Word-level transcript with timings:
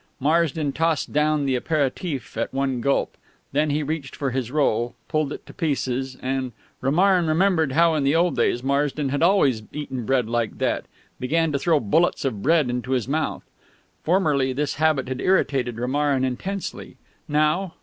Marsden 0.19 0.71
tossed 0.71 1.13
down 1.13 1.45
the 1.45 1.55
apéritif 1.59 2.35
at 2.35 2.51
one 2.51 2.81
gulp; 2.81 3.15
then 3.51 3.69
he 3.69 3.83
reached 3.83 4.15
for 4.15 4.31
his 4.31 4.49
roll, 4.49 4.95
pulled 5.07 5.31
it 5.31 5.45
to 5.45 5.53
pieces, 5.53 6.17
and 6.23 6.53
Romarin 6.81 7.27
remembered 7.27 7.73
how 7.73 7.93
in 7.93 8.03
the 8.03 8.15
old 8.15 8.35
days 8.35 8.63
Marsden 8.63 9.09
had 9.09 9.21
always 9.21 9.61
eaten 9.71 10.03
bread 10.07 10.27
like 10.27 10.57
that 10.57 10.85
began 11.19 11.51
to 11.51 11.59
throw 11.59 11.79
bullets 11.79 12.25
of 12.25 12.41
bread 12.41 12.67
into 12.67 12.93
his 12.93 13.07
mouth. 13.07 13.43
Formerly 14.01 14.53
this 14.53 14.73
habit 14.77 15.07
had 15.07 15.21
irritated 15.21 15.77
Romarin 15.77 16.25
intensely; 16.25 16.97
now 17.27 17.75